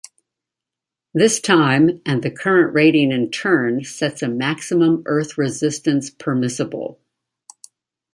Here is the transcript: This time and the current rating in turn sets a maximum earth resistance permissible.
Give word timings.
This 1.13 1.39
time 1.39 2.01
and 2.07 2.23
the 2.23 2.31
current 2.31 2.73
rating 2.73 3.11
in 3.11 3.29
turn 3.29 3.83
sets 3.83 4.23
a 4.23 4.27
maximum 4.29 5.03
earth 5.05 5.37
resistance 5.37 6.09
permissible. 6.09 6.99